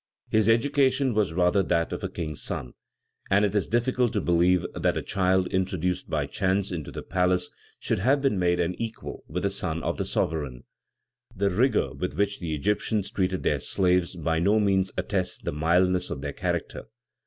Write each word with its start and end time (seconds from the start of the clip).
His 0.31 0.49
education 0.49 1.13
was 1.13 1.31
rather 1.31 1.61
that 1.61 1.93
of 1.93 2.03
a 2.03 2.09
king's 2.09 2.41
son, 2.41 2.73
and 3.29 3.45
it 3.45 3.53
is 3.53 3.67
difficult 3.67 4.13
to 4.13 4.19
believe 4.19 4.65
that 4.73 4.97
a 4.97 5.03
child 5.03 5.45
introduced 5.49 6.09
by 6.09 6.25
chance 6.25 6.71
into 6.71 6.91
the 6.91 7.03
palace 7.03 7.51
should 7.77 7.99
have 7.99 8.19
been 8.19 8.39
made 8.39 8.59
an 8.59 8.73
equal 8.81 9.23
with 9.27 9.43
the 9.43 9.51
son 9.51 9.83
of 9.83 9.97
the 9.99 10.05
sovereign. 10.05 10.63
The 11.35 11.51
rigor 11.51 11.93
with 11.93 12.15
which 12.15 12.39
the 12.39 12.55
Egyptians 12.55 13.11
treated 13.11 13.43
their 13.43 13.59
slaves 13.59 14.15
by 14.15 14.39
no 14.39 14.59
means 14.59 14.91
attests 14.97 15.37
the 15.37 15.51
mildness 15.51 16.09
of 16.09 16.21
their 16.21 16.33
character. 16.33 16.85